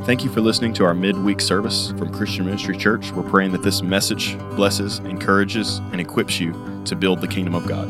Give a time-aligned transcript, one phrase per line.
[0.00, 3.12] Thank you for listening to our midweek service from Christian Ministry Church.
[3.12, 6.52] We're praying that this message blesses, encourages, and equips you
[6.86, 7.88] to build the kingdom of God.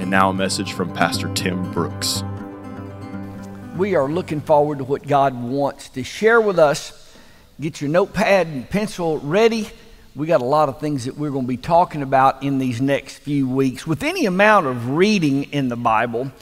[0.00, 2.22] And now a message from Pastor Tim Brooks.
[3.76, 7.14] We are looking forward to what God wants to share with us.
[7.60, 9.68] Get your notepad and pencil ready.
[10.16, 12.80] We got a lot of things that we're going to be talking about in these
[12.80, 13.86] next few weeks.
[13.86, 16.32] With any amount of reading in the Bible,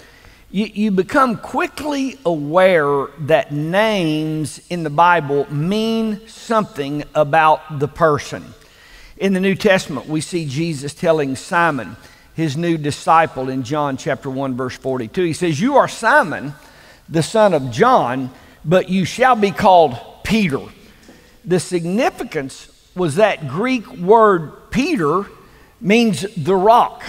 [0.50, 8.45] you, you become quickly aware that names in the Bible mean something about the person.
[9.16, 11.96] In the New Testament, we see Jesus telling Simon,
[12.34, 16.55] his new disciple, in John chapter 1, verse 42, he says, You are Simon,
[17.08, 18.30] the son of John,
[18.64, 20.60] but you shall be called Peter.
[21.44, 25.27] The significance was that Greek word Peter
[25.80, 27.05] means the rock.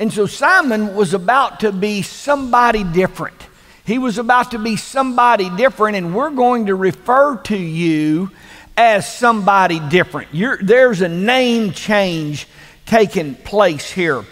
[0.00, 3.36] And so Simon was about to be somebody different.
[3.84, 8.30] He was about to be somebody different, and we're going to refer to you
[8.78, 10.28] as somebody different.
[10.32, 12.48] You're, there's a name change
[12.86, 14.24] taking place here.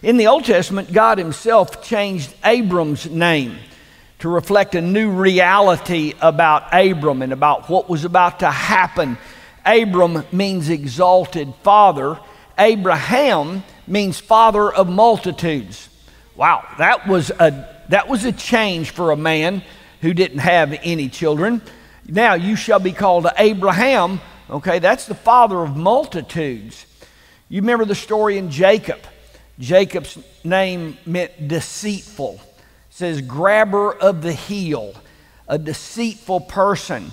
[0.00, 3.56] In the Old Testament, God Himself changed Abram's name
[4.20, 9.18] to reflect a new reality about Abram and about what was about to happen.
[9.64, 12.20] Abram means exalted father.
[12.56, 15.88] Abraham means father of multitudes.
[16.34, 19.62] Wow, that was a that was a change for a man
[20.00, 21.62] who didn't have any children.
[22.06, 24.20] Now you shall be called Abraham.
[24.50, 26.86] Okay, that's the father of multitudes.
[27.48, 29.00] You remember the story in Jacob.
[29.58, 32.34] Jacob's name meant deceitful.
[32.34, 34.94] It says grabber of the heel,
[35.48, 37.12] a deceitful person.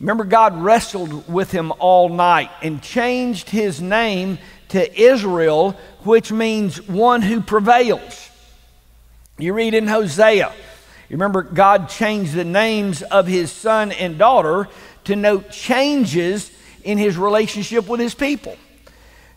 [0.00, 4.38] Remember, God wrestled with him all night and changed his name
[4.68, 5.72] to Israel,
[6.04, 8.30] which means one who prevails.
[9.38, 10.52] You read in Hosea,
[11.08, 14.68] you remember God changed the names of his son and daughter
[15.04, 16.50] to note changes
[16.82, 18.56] in his relationship with his people.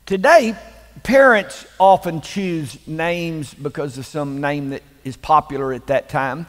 [0.05, 0.55] Today,
[1.03, 6.45] parents often choose names because of some name that is popular at that time.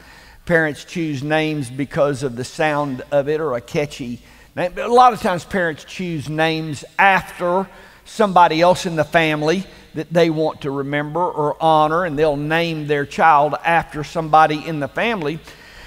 [0.47, 4.21] Parents choose names because of the sound of it or a catchy
[4.55, 4.73] name.
[4.75, 7.69] But a lot of times, parents choose names after
[8.09, 9.65] somebody else in the family
[9.95, 14.81] that they want to remember or honor, and they'll name their child after somebody in
[14.81, 15.39] the family.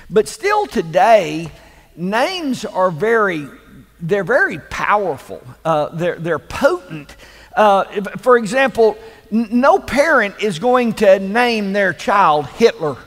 [0.10, 1.50] But still today,
[1.96, 3.48] names are very,
[4.00, 5.42] they're very powerful.
[5.64, 7.16] Uh, they're, they're potent.
[7.56, 7.86] Uh,
[8.18, 8.98] for example,
[9.32, 12.98] n- no parent is going to name their child Hitler.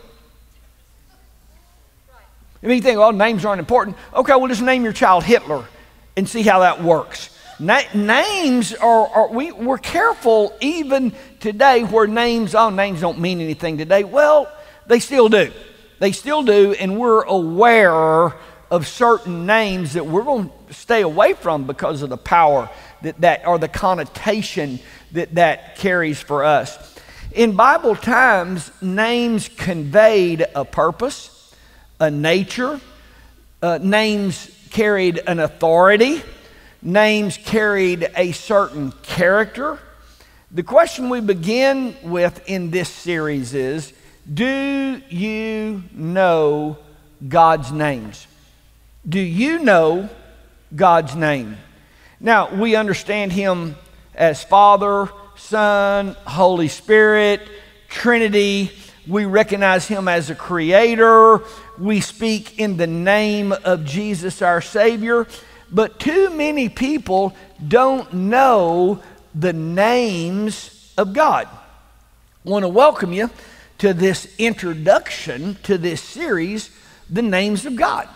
[2.63, 3.97] I mean, you think, oh, names aren't important.
[4.15, 5.65] Okay, well, just name your child Hitler
[6.17, 7.34] and see how that works.
[7.59, 13.41] Na- names are, are we, we're careful even today where names, oh, names don't mean
[13.41, 14.05] anything today.
[14.05, 14.51] Well,
[14.87, 15.53] they still do.
[16.01, 18.35] They still do, and we're aware
[18.71, 22.69] of certain names that we're going to stay away from because of the power
[23.03, 24.81] that that, or the connotation
[25.13, 26.99] that that carries for us.
[27.33, 31.55] In Bible times, names conveyed a purpose,
[32.01, 32.81] a nature,
[33.63, 36.23] uh, names carried an authority
[36.85, 39.79] names carried a certain character.
[40.51, 43.93] The question we begin with in this series is
[44.33, 46.79] Do you know
[47.27, 48.27] God's names?
[49.09, 50.09] Do you know
[50.77, 51.57] God's name?
[52.21, 53.77] Now, we understand Him
[54.15, 57.41] as Father, Son, Holy Spirit,
[57.89, 58.71] Trinity.
[59.07, 61.43] We recognize Him as a creator.
[61.79, 65.27] We speak in the name of Jesus, our Savior.
[65.75, 67.35] But too many people
[67.67, 69.03] don't know
[69.35, 71.49] the names of God.
[72.47, 73.29] I want to welcome you
[73.79, 76.71] to this introduction to this series,
[77.11, 78.09] The Names of God.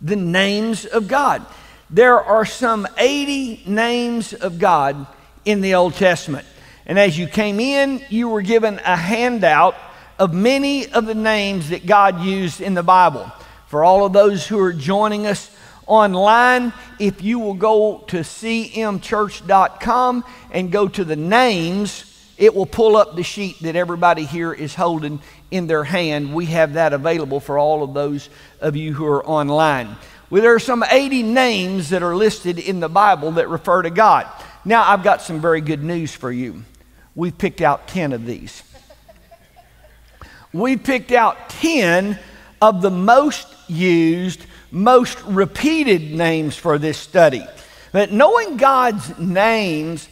[0.00, 1.44] The Names of God.
[1.90, 5.06] There are some 80 names of God
[5.44, 6.46] in the Old Testament.
[6.86, 9.74] And as you came in, you were given a handout
[10.18, 13.30] of many of the names that God used in the Bible.
[13.66, 15.53] For all of those who are joining us
[15.86, 16.72] online.
[16.98, 23.16] If you will go to cmchurch.com and go to the names, it will pull up
[23.16, 25.20] the sheet that everybody here is holding
[25.50, 26.34] in their hand.
[26.34, 28.28] We have that available for all of those
[28.60, 29.96] of you who are online.
[30.30, 33.90] Well, there are some 80 names that are listed in the Bible that refer to
[33.90, 34.26] God.
[34.64, 36.64] Now, I've got some very good news for you.
[37.14, 38.62] We've picked out 10 of these.
[40.52, 42.18] We picked out 10
[42.62, 47.46] of the most used most repeated names for this study.
[47.92, 50.08] But knowing God's names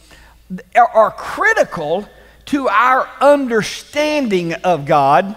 [0.75, 2.07] are critical
[2.45, 5.35] to our understanding of God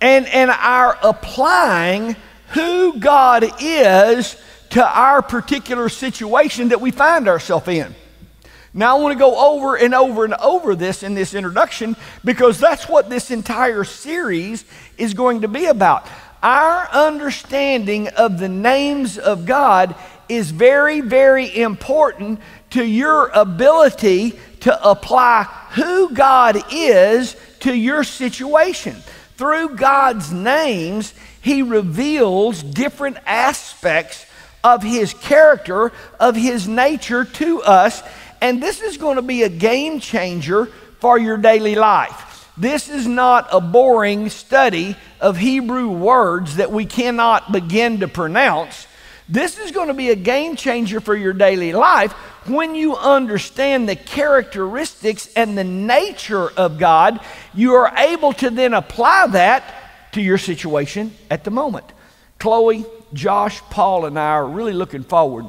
[0.00, 2.16] and, and our applying
[2.50, 4.40] who God is to
[4.70, 7.94] to our particular situation that we find ourselves in.
[8.74, 12.60] Now, I want to go over and over and over this in this introduction because
[12.60, 14.64] that's what this entire series
[14.98, 16.06] is going to be about.
[16.42, 19.94] Our understanding of the names of God
[20.28, 22.40] is very, very important
[22.70, 28.96] to your ability to apply who God is to your situation.
[29.36, 34.26] Through God's names, He reveals different aspects
[34.62, 38.02] of His character, of His nature to us.
[38.40, 40.66] And this is going to be a game changer
[41.00, 42.27] for your daily life.
[42.58, 48.88] This is not a boring study of Hebrew words that we cannot begin to pronounce.
[49.28, 52.12] This is going to be a game changer for your daily life
[52.48, 57.20] when you understand the characteristics and the nature of God.
[57.54, 61.86] You are able to then apply that to your situation at the moment.
[62.40, 65.46] Chloe, Josh, Paul, and I are really looking forward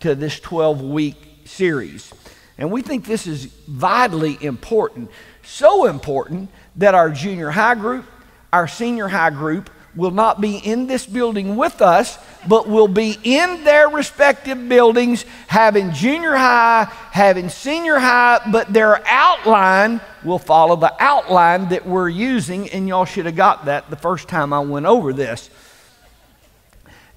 [0.00, 1.16] to this 12 week
[1.46, 2.12] series.
[2.58, 5.10] And we think this is vitally important.
[5.42, 8.04] So important that our junior high group,
[8.52, 13.18] our senior high group, will not be in this building with us, but will be
[13.24, 20.76] in their respective buildings, having junior high, having senior high, but their outline will follow
[20.76, 24.60] the outline that we're using, and y'all should have got that the first time I
[24.60, 25.50] went over this.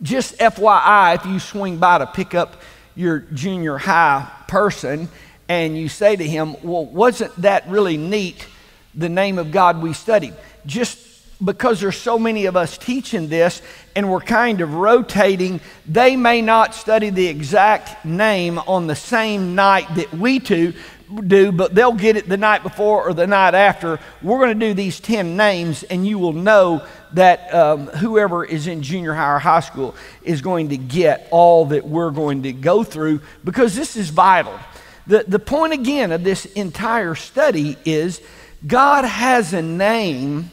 [0.02, 2.62] Just FYI, if you swing by to pick up
[2.96, 5.10] your junior high person
[5.48, 8.48] and you say to him, Well, wasn't that really neat,
[8.96, 10.34] the name of God we studied?
[10.66, 11.00] Just
[11.44, 13.62] because there's so many of us teaching this
[13.96, 19.56] and we're kind of rotating, they may not study the exact name on the same
[19.56, 20.74] night that we two
[21.22, 24.00] do, but they'll get it the night before or the night after.
[24.22, 28.68] We're going to do these 10 names, and you will know that um, whoever is
[28.68, 32.52] in junior high or high school is going to get all that we're going to
[32.52, 34.58] go through because this is vital.
[35.08, 38.22] The, the point again of this entire study is
[38.66, 40.52] God has a name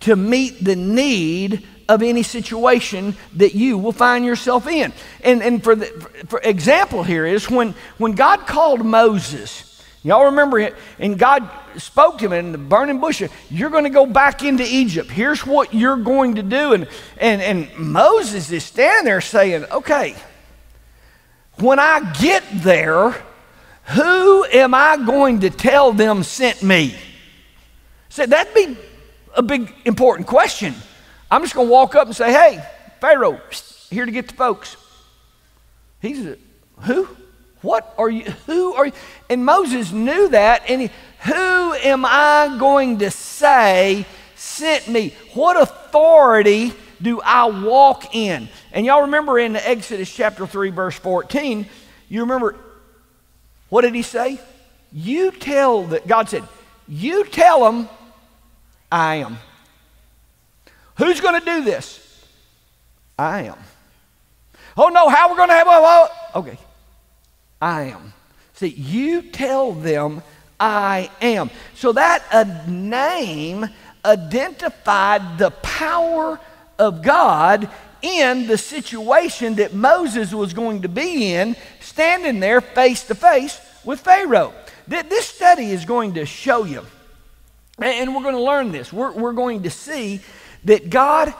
[0.00, 4.92] to meet the need of any situation that you will find yourself in.
[5.24, 5.86] And, and for, the,
[6.28, 9.66] for example here is when, when God called Moses,
[10.02, 10.74] Y'all remember it?
[10.98, 13.22] And God spoke to him in the burning bush.
[13.50, 15.10] You're going to go back into Egypt.
[15.10, 16.72] Here's what you're going to do.
[16.72, 16.88] And,
[17.18, 20.16] and, and Moses is standing there saying, Okay,
[21.56, 23.14] when I get there,
[23.90, 26.94] who am I going to tell them sent me?
[28.08, 28.76] Said that'd be
[29.34, 30.74] a big important question.
[31.30, 32.64] I'm just going to walk up and say, Hey,
[33.00, 33.40] Pharaoh,
[33.90, 34.76] here to get the folks.
[36.00, 36.36] He's a,
[36.80, 37.08] who?
[37.62, 38.24] What are you?
[38.46, 38.92] Who are you?
[39.28, 40.68] And Moses knew that.
[40.68, 40.90] And he,
[41.24, 45.14] who am I going to say sent me?
[45.34, 46.72] What authority
[47.02, 48.48] do I walk in?
[48.72, 51.66] And y'all remember in Exodus chapter 3, verse 14,
[52.08, 52.56] you remember
[53.70, 54.38] what did he say?
[54.92, 56.44] You tell that, God said,
[56.86, 57.88] you tell them
[58.92, 59.38] I am.
[60.96, 62.26] Who's going to do this?
[63.18, 63.58] I am.
[64.76, 66.58] Oh no, how we're going to have a, oh, okay.
[67.60, 68.12] I am.
[68.54, 70.22] See, you tell them
[70.58, 71.50] I am.
[71.74, 73.66] So that a name
[74.04, 76.40] identified the power
[76.78, 77.68] of God
[78.02, 81.56] in the situation that Moses was going to be in,
[81.90, 84.54] standing there face to face with Pharaoh.
[84.86, 86.86] This study is going to show you,
[87.78, 88.92] and we're going to learn this.
[88.92, 90.20] We're, we're going to see
[90.64, 91.34] that God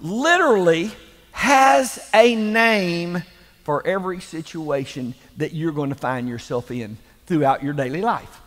[0.00, 0.90] literally
[1.32, 3.22] has a name
[3.64, 8.40] for every situation that you're going to find yourself in throughout your daily life.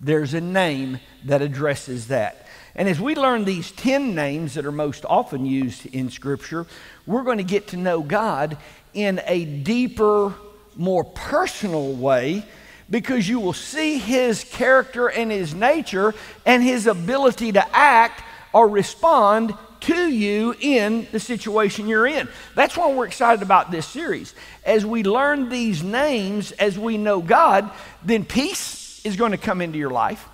[0.00, 2.46] There's a name that addresses that.
[2.74, 6.66] And as we learn these 10 names that are most often used in Scripture,
[7.04, 8.56] we're going to get to know God
[8.94, 10.32] in a deeper,
[10.76, 12.44] more personal way
[12.88, 18.22] because you will see His character and His nature and His ability to act
[18.52, 22.28] or respond to you in the situation you're in.
[22.54, 24.34] That's why we're excited about this series.
[24.64, 27.70] As we learn these names, as we know God,
[28.04, 30.28] then peace is going to come into your life.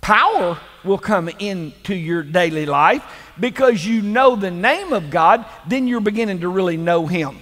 [0.00, 3.04] Power will come into your daily life
[3.38, 7.38] because you know the name of God, then you're beginning to really know Him.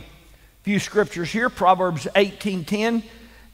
[0.66, 3.04] Few scriptures here Proverbs 18:10.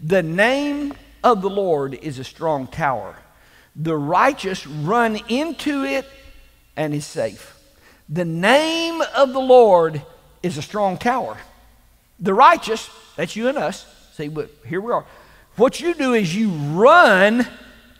[0.00, 3.16] The name of the Lord is a strong tower.
[3.76, 6.08] The righteous run into it
[6.74, 7.54] and is safe.
[8.08, 10.00] The name of the Lord
[10.42, 11.36] is a strong tower.
[12.18, 15.04] The righteous, that's you and us, see, but here we are.
[15.56, 17.46] What you do is you run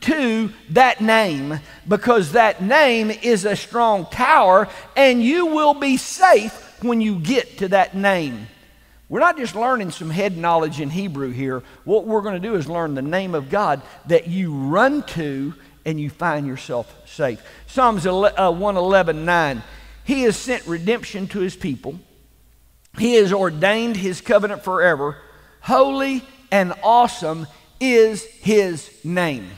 [0.09, 6.83] to that name because that name is a strong tower and you will be safe
[6.83, 8.47] when you get to that name.
[9.13, 11.63] We're not just learning some head knowledge in Hebrew here.
[11.85, 15.53] What we're going to do is learn the name of God that you run to
[15.85, 17.43] and you find yourself safe.
[17.67, 19.63] Psalms uh, 111 9.
[20.05, 22.01] He has sent redemption to his people,
[22.97, 25.19] he has ordained his covenant forever.
[25.61, 27.47] Holy and awesome
[27.81, 29.51] is his name.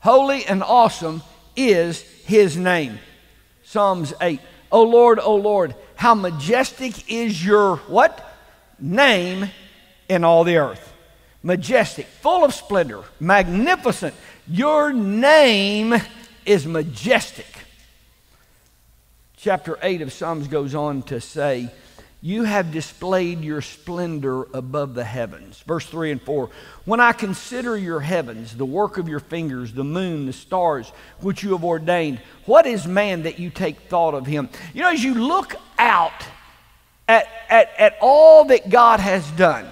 [0.00, 1.22] Holy and awesome
[1.54, 2.98] is his name.
[3.62, 4.40] Psalms 8.
[4.72, 8.30] O Lord, O Lord, how majestic is your what?
[8.82, 9.48] Name
[10.08, 10.92] in all the earth.
[11.42, 14.14] Majestic, full of splendor, magnificent.
[14.46, 15.94] Your name
[16.44, 17.46] is majestic.
[19.36, 21.70] Chapter 8 of Psalms goes on to say,
[22.24, 25.60] you have displayed your splendor above the heavens.
[25.66, 26.48] Verse 3 and 4.
[26.84, 31.42] When I consider your heavens, the work of your fingers, the moon, the stars, which
[31.42, 34.48] you have ordained, what is man that you take thought of him?
[34.72, 36.12] You know, as you look out
[37.08, 39.66] at, at, at all that God has done,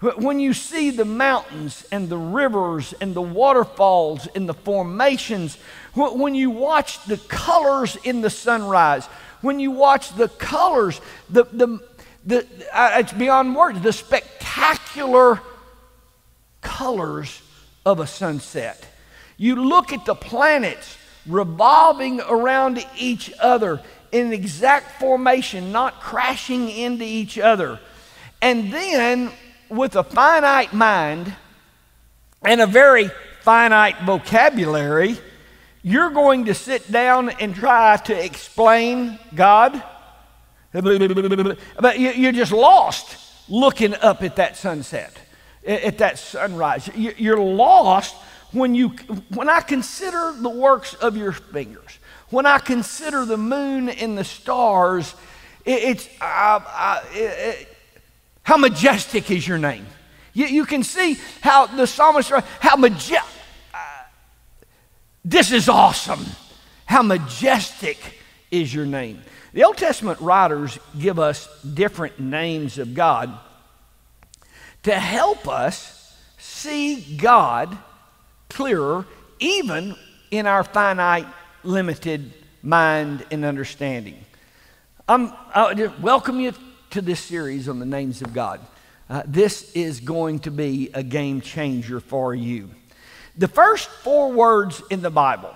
[0.00, 5.56] when you see the mountains and the rivers and the waterfalls and the formations,
[5.94, 9.06] when you watch the colors in the sunrise,
[9.40, 11.80] when you watch the colors, the, the,
[12.26, 12.46] the,
[12.98, 15.40] it's beyond words, the spectacular
[16.60, 17.40] colors
[17.86, 18.86] of a sunset.
[19.36, 20.96] You look at the planets
[21.26, 23.80] revolving around each other
[24.14, 27.80] in exact formation, not crashing into each other.
[28.40, 29.32] And then,
[29.68, 31.34] with a finite mind
[32.42, 33.10] and a very
[33.42, 35.18] finite vocabulary,
[35.82, 39.82] you're going to sit down and try to explain God,
[40.72, 43.16] but you're just lost
[43.48, 45.12] looking up at that sunset,
[45.66, 46.88] at that sunrise.
[46.94, 48.14] You're lost
[48.52, 48.90] when, you,
[49.34, 51.98] when I consider the works of your fingers,
[52.34, 55.14] when I consider the moon and the stars,
[55.64, 57.68] it's uh, uh, it,
[58.42, 59.86] how majestic is your name.
[60.34, 63.30] You, you can see how the psalmist, how majestic
[65.24, 66.24] this is awesome.
[66.84, 67.98] How majestic
[68.50, 69.22] is your name.
[69.54, 73.32] The Old Testament writers give us different names of God
[74.82, 77.76] to help us see God
[78.50, 79.06] clearer,
[79.38, 79.96] even
[80.30, 81.26] in our finite,
[81.64, 84.16] limited mind and understanding.
[85.08, 86.52] Um, I welcome you
[86.90, 88.60] to this series on the names of God.
[89.08, 92.70] Uh, this is going to be a game changer for you.
[93.36, 95.54] The first four words in the Bible,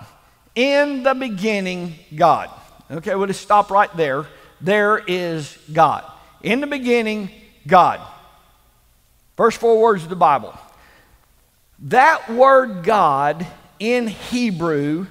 [0.53, 2.49] in the beginning, God.
[2.91, 4.25] Okay, we'll just stop right there.
[4.61, 6.03] There is God.
[6.43, 7.29] In the beginning,
[7.65, 8.01] God.
[9.37, 10.53] First four words of the Bible.
[11.79, 13.47] That word God
[13.79, 15.07] in Hebrew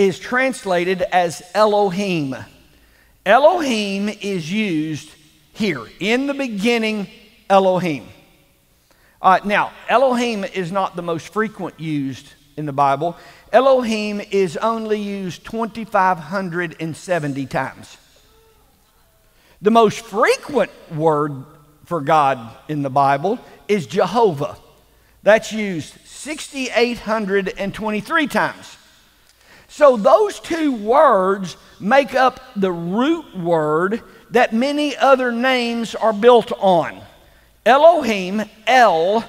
[0.00, 2.34] is translated as Elohim.
[3.26, 5.10] Elohim is used
[5.52, 5.86] here.
[6.00, 7.06] In the beginning,
[7.50, 8.08] Elohim.
[9.20, 13.14] Uh, now, Elohim is not the most frequent used in the Bible.
[13.52, 17.98] Elohim is only used 2,570 times.
[19.60, 21.44] The most frequent word
[21.84, 23.38] for God in the Bible
[23.68, 24.56] is Jehovah.
[25.22, 28.78] That's used 6,823 times.
[29.70, 36.50] So those two words make up the root word that many other names are built
[36.58, 37.00] on.
[37.64, 39.24] Elohim, El,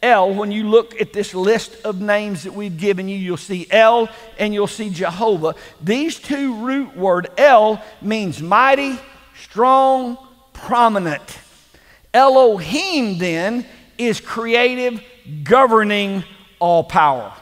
[0.00, 3.66] El, when you look at this list of names that we've given you, you'll see
[3.68, 5.56] El and you'll see Jehovah.
[5.82, 8.96] These two root word, El, means mighty,
[9.42, 10.16] strong,
[10.52, 11.38] prominent.
[12.14, 13.66] Elohim then
[13.98, 15.02] is creative,
[15.42, 16.22] governing,
[16.60, 17.32] all power.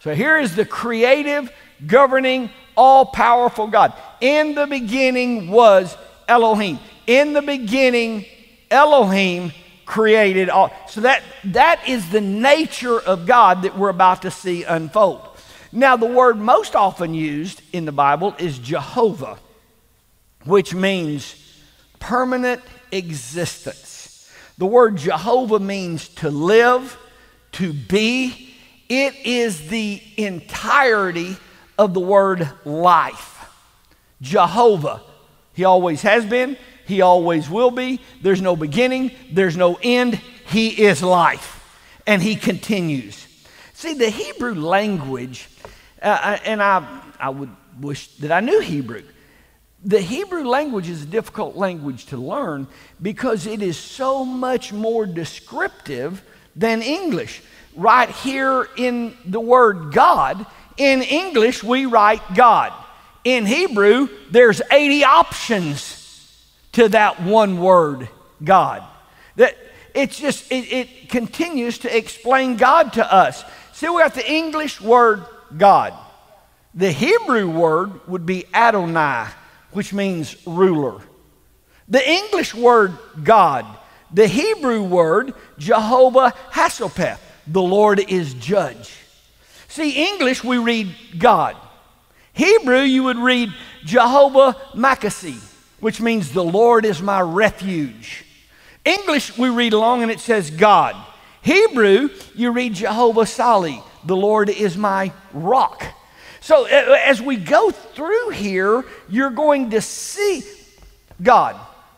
[0.00, 1.50] So here is the creative,
[1.86, 3.92] governing, all powerful God.
[4.20, 5.96] In the beginning was
[6.28, 6.78] Elohim.
[7.06, 8.24] In the beginning,
[8.70, 9.52] Elohim
[9.84, 10.72] created all.
[10.88, 15.26] So that, that is the nature of God that we're about to see unfold.
[15.72, 19.38] Now, the word most often used in the Bible is Jehovah,
[20.44, 21.34] which means
[21.98, 24.30] permanent existence.
[24.58, 26.98] The word Jehovah means to live,
[27.52, 28.54] to be.
[28.88, 31.36] It is the entirety
[31.80, 33.38] of the word life.
[34.20, 35.00] Jehovah.
[35.54, 38.00] He always has been, he always will be.
[38.20, 40.20] There's no beginning, there's no end.
[40.46, 43.26] He is life, and He continues.
[43.72, 45.48] See, the Hebrew language,
[46.02, 49.02] uh, uh, and I, I would wish that I knew Hebrew.
[49.82, 52.68] The Hebrew language is a difficult language to learn
[53.00, 56.22] because it is so much more descriptive
[56.54, 57.40] than English.
[57.74, 60.44] Right here in the word God,
[60.80, 62.72] in English we write God.
[63.22, 68.08] In Hebrew, there's 80 options to that one word
[68.42, 68.82] God.
[69.36, 69.56] That
[69.94, 73.44] it's just, it, it continues to explain God to us.
[73.74, 75.92] See, we got the English word God.
[76.74, 79.26] The Hebrew word would be Adonai,
[79.72, 81.02] which means ruler.
[81.88, 83.66] The English word God,
[84.14, 88.99] the Hebrew word Jehovah Hasselpeth, the Lord is judge.
[89.70, 91.56] See, English we read God.
[92.32, 95.40] Hebrew you would read Jehovah Makasi,
[95.78, 98.24] which means the Lord is my refuge.
[98.84, 100.96] English we read along and it says God.
[101.42, 105.84] Hebrew you read Jehovah Sali, the Lord is my rock.
[106.40, 110.42] So as we go through here, you're going to see
[111.22, 111.54] God.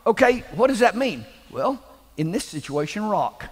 [0.06, 1.24] Okay, what does that mean?
[1.50, 1.82] Well,
[2.18, 3.46] in this situation, rock.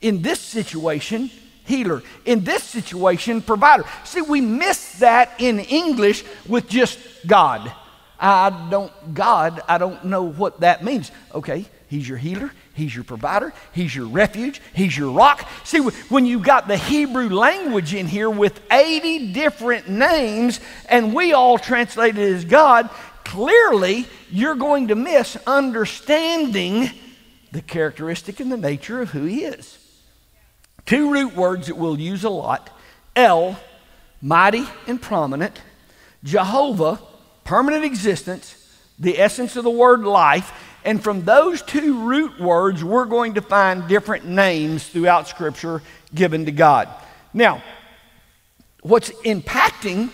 [0.00, 1.30] In this situation,
[1.66, 2.02] healer.
[2.24, 3.84] In this situation, provider.
[4.04, 7.72] See, we miss that in English with just God.
[8.18, 11.10] I don't, God, I don't know what that means.
[11.34, 15.46] Okay, He's your healer, He's your provider, He's your refuge, He's your rock.
[15.64, 21.32] See, when you've got the Hebrew language in here with 80 different names and we
[21.32, 22.88] all translate it as God,
[23.24, 26.90] clearly you're going to miss understanding
[27.52, 29.85] the characteristic and the nature of who He is.
[30.86, 32.70] Two root words that we'll use a lot
[33.14, 33.58] El,
[34.22, 35.60] mighty and prominent,
[36.22, 37.00] Jehovah,
[37.44, 38.54] permanent existence,
[38.98, 40.52] the essence of the word life.
[40.84, 45.82] And from those two root words, we're going to find different names throughout Scripture
[46.14, 46.88] given to God.
[47.34, 47.62] Now,
[48.82, 50.10] what's impacting,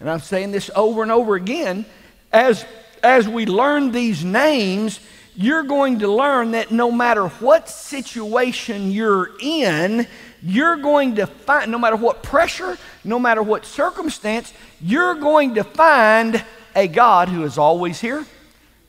[0.00, 1.84] and I'm saying this over and over again,
[2.32, 2.64] as,
[3.02, 4.98] as we learn these names,
[5.36, 10.06] you're going to learn that no matter what situation you're in,
[10.42, 15.64] you're going to find, no matter what pressure, no matter what circumstance, you're going to
[15.64, 16.44] find
[16.76, 18.24] a God who is always here,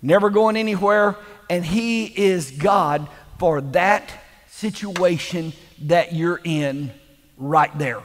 [0.02, 1.16] never going anywhere,
[1.50, 3.08] and He is God
[3.40, 4.12] for that
[4.48, 5.54] situation
[5.84, 6.92] that you're in
[7.38, 8.02] right there.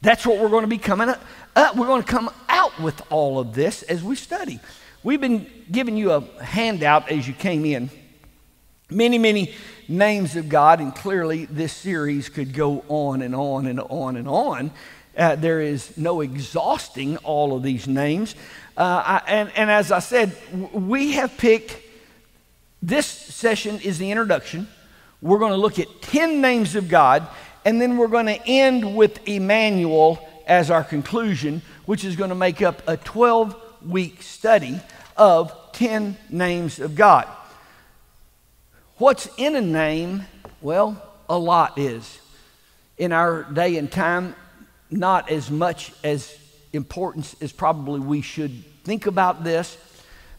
[0.00, 1.22] That's what we're going to be coming up.
[1.56, 4.60] Uh, we're going to come out with all of this as we study.
[5.04, 7.88] We've been giving you a handout as you came in.
[8.90, 9.54] Many, many
[9.86, 14.26] names of God, and clearly this series could go on and on and on and
[14.26, 14.72] on.
[15.16, 18.34] Uh, there is no exhausting all of these names.
[18.76, 20.36] Uh, I, and, and as I said,
[20.72, 21.76] we have picked
[22.82, 24.66] this session is the introduction.
[25.22, 27.26] We're going to look at 10 names of God,
[27.64, 32.36] and then we're going to end with Emmanuel as our conclusion, which is going to
[32.36, 34.80] make up a 12 week study
[35.16, 37.26] of 10 names of God.
[38.96, 40.24] What's in a name?
[40.60, 42.18] Well, a lot is.
[42.96, 44.34] In our day and time,
[44.90, 46.36] not as much as
[46.72, 49.76] importance as probably we should think about this.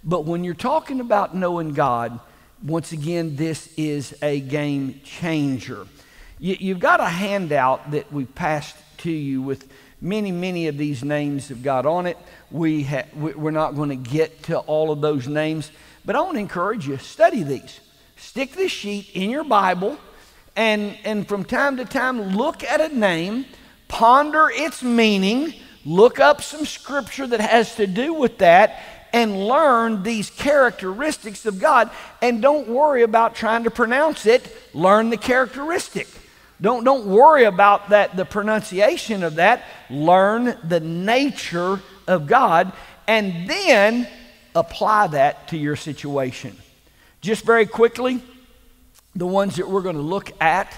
[0.04, 2.20] But when you're talking about knowing God,
[2.64, 5.88] once again, this is a game changer.
[6.40, 9.70] You, have got a handout that we passed to you with
[10.02, 12.18] many, many of these names of God on it.
[12.52, 15.72] We ha- we're not going to get to all of those names,
[16.06, 17.80] but I want to encourage you study these.
[18.16, 19.98] Stick this sheet in your Bible,
[20.56, 23.46] and, and from time to time, look at a name,
[23.88, 25.54] ponder its meaning,
[25.86, 28.82] look up some scripture that has to do with that,
[29.14, 31.90] and learn these characteristics of God.
[32.22, 36.08] And don't worry about trying to pronounce it, learn the characteristic.
[36.62, 39.64] Don't, don't worry about that, the pronunciation of that.
[39.90, 42.74] Learn the nature of God
[43.08, 44.08] and then
[44.54, 46.56] apply that to your situation.
[47.22, 48.22] Just very quickly,
[49.16, 50.76] the ones that we're going to look at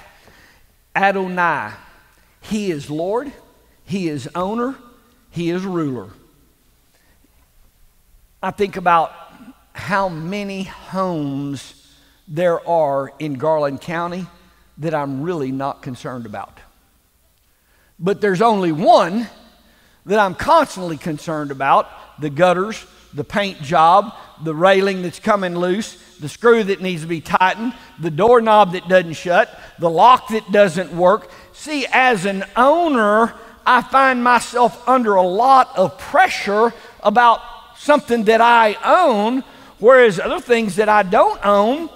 [0.95, 1.71] Adonai.
[2.41, 3.31] He is Lord,
[3.85, 4.75] He is owner,
[5.31, 6.09] He is ruler.
[8.43, 9.13] I think about
[9.73, 11.95] how many homes
[12.27, 14.27] there are in Garland County
[14.77, 16.59] that I'm really not concerned about.
[17.99, 19.27] But there's only one
[20.05, 21.87] that I'm constantly concerned about
[22.19, 27.07] the gutters, the paint job, the railing that's coming loose, the screw that needs to
[27.07, 31.29] be tightened, the doorknob that doesn't shut, the lock that doesn't work.
[31.53, 33.33] See, as an owner,
[33.65, 37.41] I find myself under a lot of pressure about
[37.77, 39.43] something that I own,
[39.79, 41.89] whereas other things that I don't own,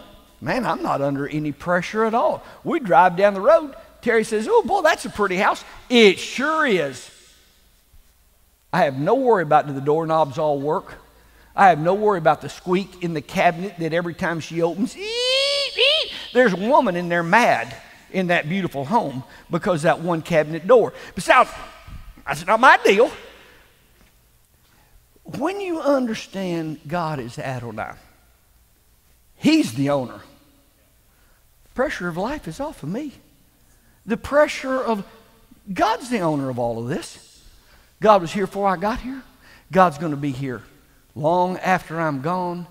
[0.45, 2.43] man, I'm not under any pressure at all.
[2.63, 3.75] We drive down the road.
[4.01, 5.65] Terry says, Oh, boy, that's a pretty house.
[5.89, 7.09] It sure is.
[8.71, 10.99] I have no worry about do the doorknobs all work.
[11.55, 14.95] I have no worry about the squeak in the cabinet that every time she opens,
[14.95, 17.75] ee, ee, there's a woman in there mad
[18.11, 20.93] in that beautiful home because that one cabinet door.
[21.15, 21.49] Besides,
[22.27, 23.09] that's not my deal.
[25.23, 27.93] When you understand God is Adonai,
[29.37, 30.21] He's the owner.
[31.75, 33.13] Pressure of life is off of me.
[34.05, 35.05] The pressure of
[35.71, 37.43] God's the owner of all of this.
[37.99, 39.21] God was here before I got here.
[39.71, 40.63] God's going to be here
[41.15, 42.65] long after I'm gone.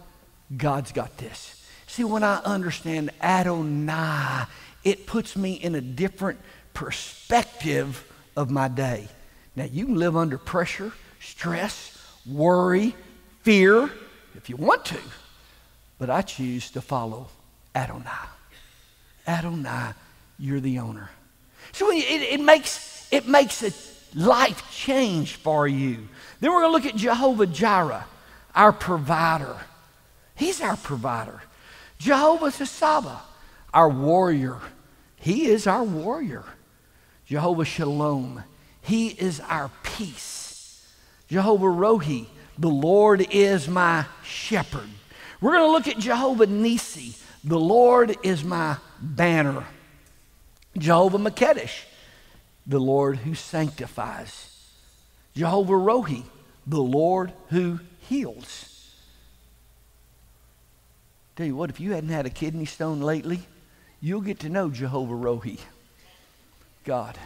[0.57, 1.67] God's got this.
[1.87, 4.45] See, when I understand Adonai,
[4.85, 6.41] it puts me in a different
[6.73, 9.09] perspective of my day.
[9.55, 12.95] Now, you can live under pressure, stress, worry,
[13.43, 13.91] fear,
[14.35, 14.99] if you want to,
[15.99, 17.29] but I choose to follow
[17.75, 18.34] Adonai.
[19.27, 19.93] Adonai,
[20.39, 21.11] you're the owner.
[21.73, 23.73] So it, it, makes, it makes a
[24.19, 26.09] life change for you.
[26.41, 28.05] Then we're going to look at Jehovah Jireh,
[28.55, 29.57] our provider.
[30.35, 31.43] He's our provider.
[31.99, 33.19] Jehovah Sasaba,
[33.73, 34.59] our warrior.
[35.17, 36.45] He is our warrior.
[37.27, 38.45] Jehovah Shalom,
[38.83, 40.87] He is our peace.
[41.29, 42.27] Jehovah Rohi,
[42.59, 44.89] the Lord is my shepherd.
[45.41, 49.65] We're going to look at Jehovah Nisi, the Lord is my banner.
[50.77, 51.85] Jehovah Makedesh,
[52.67, 54.51] the Lord who sanctifies.
[55.35, 56.25] Jehovah Rohi,
[56.67, 58.71] the Lord who heals.
[61.37, 63.41] Tell you what, if you hadn't had a kidney stone lately,
[64.01, 65.59] you'll get to know Jehovah Rohi.
[66.85, 67.19] God,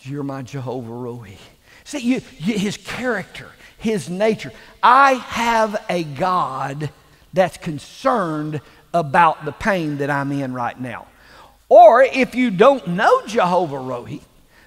[0.00, 1.36] you're my Jehovah Rohi.
[1.84, 4.52] See, you, you, his character, his nature.
[4.82, 6.90] I have a God
[7.32, 8.60] that's concerned
[8.92, 11.06] about the pain that I'm in right now.
[11.68, 14.22] Or if you don't know Jehovah Rohi,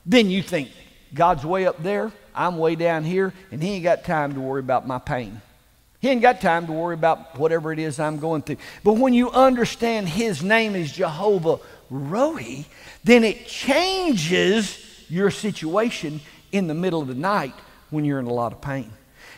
[0.06, 0.70] then you think,
[1.14, 4.62] God's way up there, I'm way down here, and He ain't got time to worry
[4.62, 5.42] about my pain.
[6.00, 8.58] He ain't got time to worry about whatever it is I'm going through.
[8.84, 11.60] But when you understand His name is Jehovah
[11.92, 12.66] Rohi,
[13.04, 16.20] then it changes your situation
[16.52, 17.54] in the middle of the night
[17.90, 18.92] when you're in a lot of pain.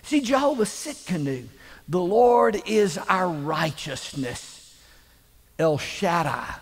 [0.03, 1.47] See, Jehovah Tsidkenu,
[1.87, 4.54] the Lord is our righteousness.
[5.57, 6.55] El Shaddai,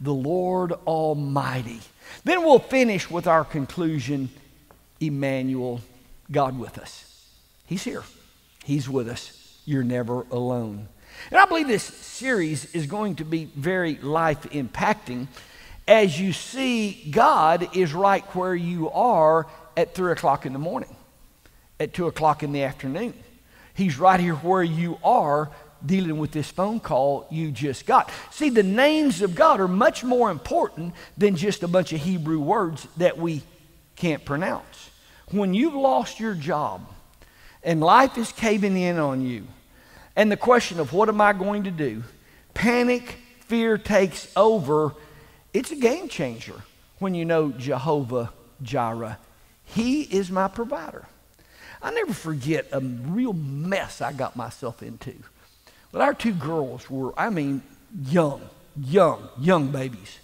[0.00, 1.80] the Lord Almighty.
[2.24, 4.30] Then we'll finish with our conclusion
[5.00, 5.80] Emmanuel,
[6.30, 7.26] God with us.
[7.66, 8.02] He's here,
[8.64, 9.36] He's with us.
[9.64, 10.88] You're never alone.
[11.30, 15.28] And I believe this series is going to be very life impacting
[15.86, 20.94] as you see God is right where you are at 3 o'clock in the morning,
[21.78, 23.14] at 2 o'clock in the afternoon.
[23.74, 25.50] He's right here where you are
[25.84, 28.10] dealing with this phone call you just got.
[28.30, 32.38] See, the names of God are much more important than just a bunch of Hebrew
[32.38, 33.42] words that we
[33.96, 34.90] can't pronounce.
[35.30, 36.86] When you've lost your job
[37.62, 39.46] and life is caving in on you,
[40.16, 42.02] and the question of what am I going to do,
[42.52, 43.16] panic,
[43.46, 44.94] fear takes over,
[45.54, 46.62] it's a game changer
[46.98, 49.18] when you know Jehovah Jireh.
[49.64, 51.06] He is my provider.
[51.82, 55.14] I never forget a real mess I got myself into.
[55.92, 57.62] But our two girls were, I mean,
[58.04, 58.42] young,
[58.80, 60.18] young, young babies.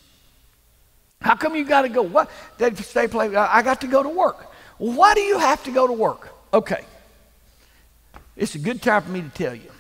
[1.21, 2.03] How come you got to go?
[2.03, 2.31] What?
[2.59, 3.35] They stay play.
[3.35, 4.53] I got to go to work.
[4.79, 6.29] Why do you have to go to work?
[6.53, 6.85] Okay.
[8.37, 9.71] It's a good time for me to tell you.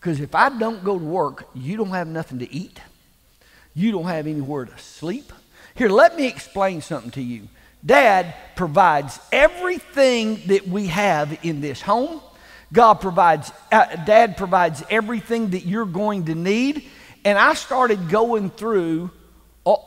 [0.00, 2.80] Because if I don't go to work, you don't have nothing to eat.
[3.74, 5.32] You don't have anywhere to sleep.
[5.74, 7.48] Here, let me explain something to you.
[7.84, 12.20] Dad provides everything that we have in this home
[12.72, 16.84] God provides, uh, Dad provides everything that you're going to need.
[17.24, 19.10] And I started going through,
[19.64, 19.84] oh,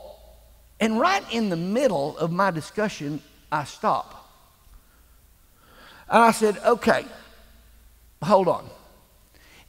[0.80, 4.16] and right in the middle of my discussion, I stopped.
[6.08, 7.04] And I said, okay,
[8.22, 8.68] hold on.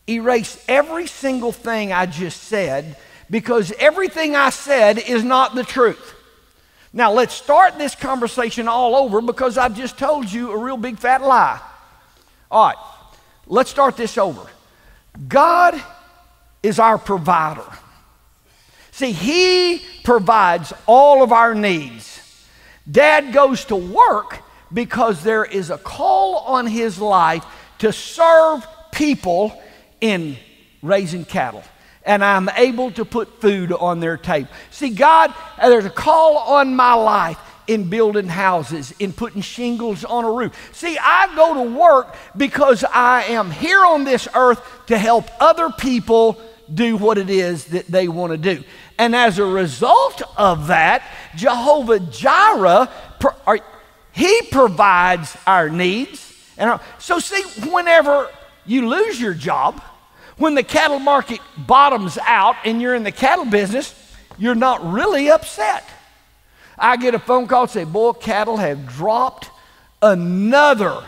[0.10, 2.98] Erase every single thing I just said
[3.30, 6.16] because everything I said is not the truth.
[6.92, 11.00] Now, let's start this conversation all over because I've just told you a real big
[11.00, 11.60] fat lie.
[12.52, 12.78] All right.
[13.48, 14.46] Let's start this over.
[15.28, 15.82] God
[16.62, 17.66] is our provider.
[18.92, 22.22] See, He provides all of our needs.
[22.90, 24.40] Dad goes to work
[24.74, 27.46] because there is a call on his life
[27.80, 29.62] to serve people
[30.02, 30.38] in
[30.82, 31.64] raising cattle.
[32.06, 34.50] And I'm able to put food on their table.
[34.72, 40.26] See, God, there's a call on my life in building houses, in putting shingles on
[40.26, 40.54] a roof.
[40.74, 45.70] See, I go to work because I am here on this earth to help other
[45.72, 46.40] people
[46.74, 48.64] do what it is that they want to do.
[48.98, 51.04] And as a result of that,
[51.36, 52.90] Jehovah Jireh,
[54.12, 56.32] he provides our needs.
[56.58, 58.30] And so, see, whenever
[58.66, 59.82] you lose your job,
[60.38, 63.94] when the cattle market bottoms out and you're in the cattle business,
[64.38, 65.84] you're not really upset
[66.78, 69.50] I get a phone call say, Boy, cattle have dropped
[70.02, 71.04] another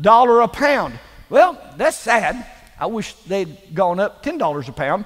[0.00, 0.98] dollar a pound.
[1.28, 2.46] Well, that's sad.
[2.78, 5.04] I wish they'd gone up $10 a pound.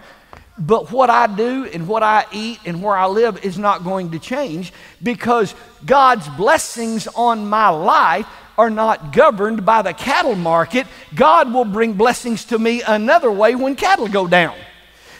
[0.56, 4.12] But what I do and what I eat and where I live is not going
[4.12, 4.72] to change
[5.02, 10.86] because God's blessings on my life are not governed by the cattle market.
[11.12, 14.54] God will bring blessings to me another way when cattle go down.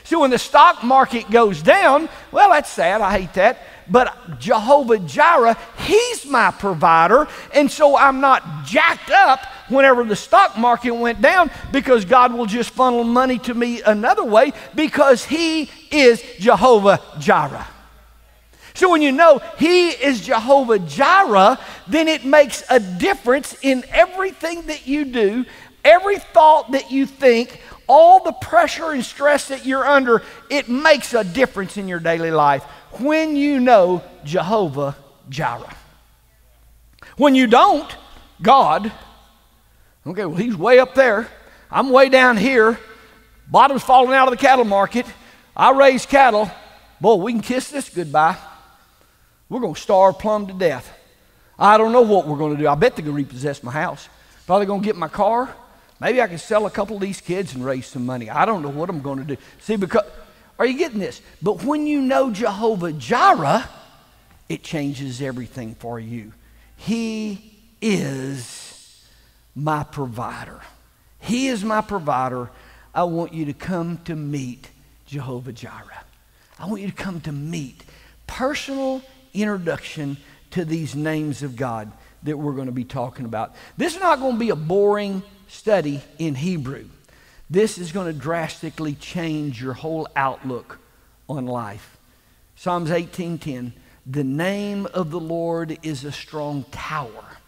[0.05, 3.01] See, when the stock market goes down, well, that's sad.
[3.01, 3.59] I hate that.
[3.89, 7.29] But Jehovah Jireh, He's my provider.
[7.53, 12.47] And so I'm not jacked up whenever the stock market went down because God will
[12.47, 17.67] just funnel money to me another way because He is Jehovah Jireh.
[18.75, 24.67] So when you know He is Jehovah Jireh, then it makes a difference in everything
[24.67, 25.45] that you do,
[25.85, 30.23] every thought that you think, all the pressure and stress that you're under.
[30.51, 32.65] It makes a difference in your daily life
[33.01, 34.97] when you know Jehovah
[35.29, 35.75] Jireh.
[37.17, 37.95] When you don't,
[38.43, 38.91] God,
[40.07, 41.29] okay, well, He's way up there.
[41.71, 42.79] I'm way down here.
[43.47, 45.07] Bottom's falling out of the cattle market.
[45.57, 46.51] I raise cattle.
[47.01, 48.37] Boy, we can kiss this goodbye.
[49.49, 50.91] We're going to starve plumb to death.
[51.59, 52.69] I don't know what we're going to do.
[52.69, 54.09] I bet they're going to repossess my house.
[54.47, 55.55] Probably going to get my car.
[56.01, 58.29] Maybe I can sell a couple of these kids and raise some money.
[58.29, 59.37] I don't know what I'm going to do.
[59.61, 60.05] See, because,
[60.59, 61.21] are you getting this?
[61.43, 63.69] But when you know Jehovah Jireh,
[64.49, 66.33] it changes everything for you.
[66.77, 69.05] He is
[69.55, 70.61] my provider.
[71.21, 72.51] He is my provider.
[72.95, 74.69] I want you to come to meet
[75.07, 76.05] Jehovah Jireh.
[76.59, 77.83] I want you to come to meet
[78.27, 80.17] personal introduction
[80.53, 81.91] to these names of God
[82.23, 83.55] that we're going to be talking about.
[83.77, 86.87] This is not going to be a boring study in Hebrew.
[87.55, 90.81] This is going to drastically change your whole outlook
[91.29, 91.99] on life.
[92.57, 97.39] Psalms 18:10 The name of the Lord is a strong tower,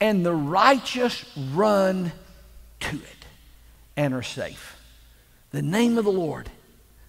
[0.00, 2.12] and the righteous run
[2.78, 3.26] to it
[3.96, 4.80] and are safe.
[5.50, 6.48] The name of the Lord,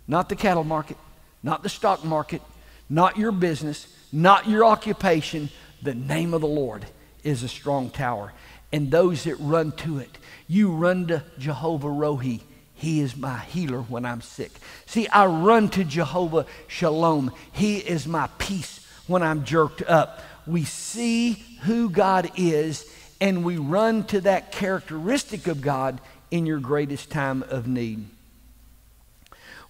[0.08, 0.98] not the cattle market,
[1.44, 2.42] not the stock market,
[2.90, 5.52] not your business, not your occupation.
[5.84, 6.88] The name of the Lord
[7.24, 8.34] is a strong tower.
[8.72, 12.42] And those that run to it, you run to Jehovah Rohi.
[12.74, 14.52] He is my healer when I'm sick.
[14.86, 17.32] See, I run to Jehovah Shalom.
[17.54, 20.22] He is my peace when I'm jerked up.
[20.46, 22.90] We see who God is
[23.22, 26.02] and we run to that characteristic of God
[26.32, 28.06] in your greatest time of need.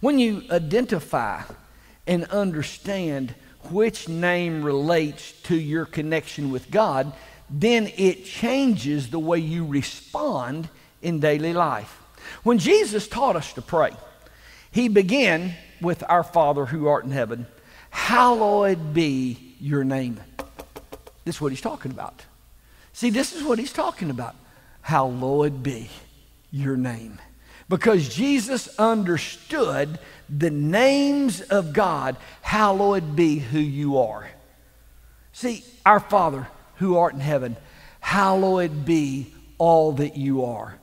[0.00, 1.42] When you identify
[2.06, 3.34] and understand
[3.70, 7.12] which name relates to your connection with God,
[7.48, 10.68] then it changes the way you respond
[11.02, 12.00] in daily life.
[12.42, 13.92] When Jesus taught us to pray,
[14.70, 17.46] he began with Our Father who art in heaven,
[17.90, 20.20] hallowed be your name.
[21.24, 22.24] This is what he's talking about.
[22.92, 24.34] See, this is what he's talking about.
[24.82, 25.90] Hallowed be
[26.50, 27.18] your name.
[27.68, 34.28] Because Jesus understood the names of God, hallowed be who you are.
[35.32, 37.56] See, our Father who art in heaven,
[38.00, 40.78] hallowed be all that you are.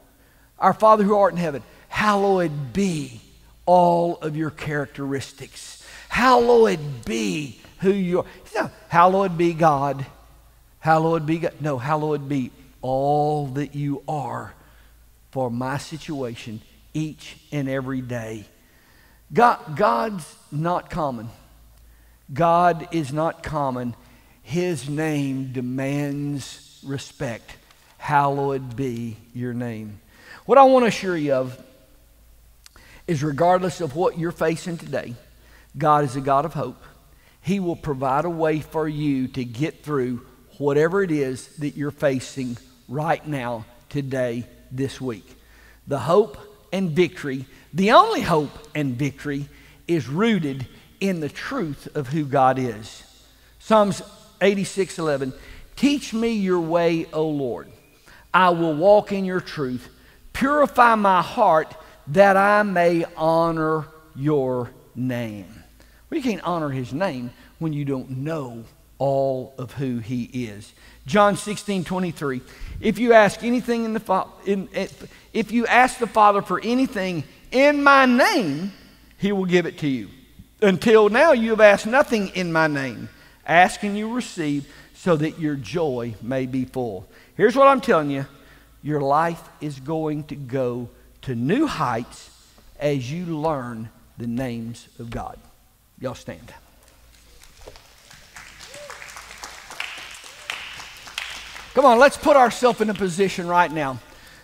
[0.60, 3.22] Our Father who art in heaven, hallowed be
[3.66, 5.86] all of your characteristics.
[6.10, 8.26] Hallowed be who you are.
[8.56, 10.06] No, hallowed be God.
[10.80, 11.54] Hallowed be God.
[11.60, 12.52] No, hallowed be
[12.82, 14.54] all that you are
[15.32, 16.62] for my situation
[16.94, 18.46] each and every day.
[19.34, 21.30] God, God's not common.
[22.32, 23.96] God is not common.
[24.44, 27.50] His name demands respect.
[27.98, 30.00] Hallowed be your name.
[30.46, 31.58] What I want to assure you of
[33.08, 35.16] is regardless of what you're facing today,
[35.78, 36.84] God is a God of hope.
[37.42, 40.26] He will provide a way for you to get through
[40.58, 45.26] whatever it is that you're facing right now, today, this week.
[45.88, 46.38] The hope
[46.72, 49.48] and victory, the only hope and victory,
[49.88, 50.68] is rooted
[51.00, 53.04] in the truth of who God is.
[53.60, 54.02] Psalms
[54.44, 55.34] 86 11.
[55.76, 57.72] Teach me your way, O Lord.
[58.34, 59.90] I will walk in your truth.
[60.34, 61.76] Purify my heart
[62.08, 65.64] that I may honor your name.
[66.10, 68.66] Well, you can't honor his name when you don't know
[68.98, 70.74] all of who he is.
[71.06, 72.42] John 16 23.
[72.80, 74.28] If you ask anything in the
[75.34, 78.72] if you ask the Father for anything in my name,
[79.18, 80.10] he will give it to you.
[80.62, 83.10] Until now, you have asked nothing in my name.
[83.46, 87.08] Ask and you receive so that your joy may be full.
[87.36, 88.26] Here's what I'm telling you
[88.82, 90.90] your life is going to go
[91.24, 92.30] to new heights
[92.80, 95.40] as you learn the names of God.
[96.00, 96.54] Y'all stand.
[101.74, 104.00] Come on, let's put ourselves in a position right now.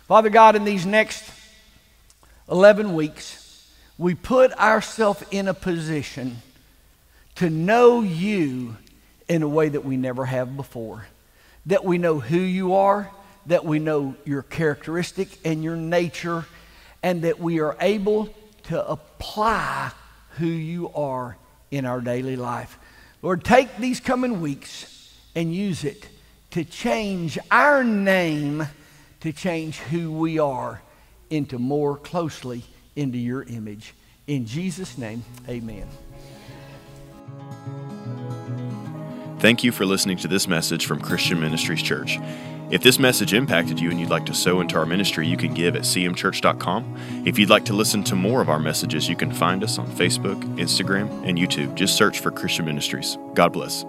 [0.08, 1.30] Father God, in these next
[2.50, 6.38] 11 weeks, we put ourselves in a position
[7.36, 8.76] to know you
[9.30, 11.06] in a way that we never have before.
[11.68, 13.10] That we know who you are,
[13.46, 16.46] that we know your characteristic and your nature,
[17.02, 19.92] and that we are able to apply
[20.38, 21.38] who you are
[21.72, 22.78] in our daily life.
[23.22, 26.08] Lord, take these coming weeks and use it
[26.52, 28.68] to change our name,
[29.22, 30.82] to change who we are
[31.30, 32.64] into more closely
[32.96, 33.94] into your image.
[34.28, 35.88] In Jesus' name, amen.
[39.40, 42.20] Thank you for listening to this message from Christian Ministries Church.
[42.72, 45.54] If this message impacted you and you'd like to sow into our ministry, you can
[45.54, 47.24] give at cmchurch.com.
[47.26, 49.88] If you'd like to listen to more of our messages, you can find us on
[49.88, 51.74] Facebook, Instagram, and YouTube.
[51.76, 53.18] Just search for Christian Ministries.
[53.34, 53.86] God bless.